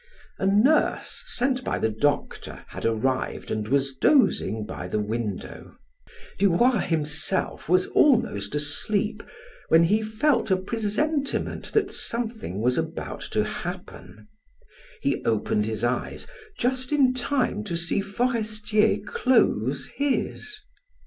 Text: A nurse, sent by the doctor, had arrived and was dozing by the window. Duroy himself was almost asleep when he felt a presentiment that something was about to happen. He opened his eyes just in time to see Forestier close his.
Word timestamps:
A 0.39 0.47
nurse, 0.47 1.21
sent 1.27 1.63
by 1.63 1.77
the 1.77 1.91
doctor, 1.91 2.65
had 2.69 2.87
arrived 2.87 3.51
and 3.51 3.67
was 3.67 3.93
dozing 3.93 4.65
by 4.65 4.87
the 4.87 4.99
window. 4.99 5.75
Duroy 6.39 6.79
himself 6.79 7.69
was 7.69 7.85
almost 7.85 8.55
asleep 8.55 9.21
when 9.69 9.83
he 9.83 10.01
felt 10.01 10.49
a 10.49 10.57
presentiment 10.57 11.71
that 11.73 11.93
something 11.93 12.61
was 12.61 12.79
about 12.79 13.21
to 13.29 13.43
happen. 13.43 14.27
He 15.03 15.23
opened 15.23 15.67
his 15.67 15.83
eyes 15.83 16.25
just 16.57 16.91
in 16.91 17.13
time 17.13 17.63
to 17.65 17.77
see 17.77 18.01
Forestier 18.01 18.97
close 19.05 19.85
his. 19.95 20.61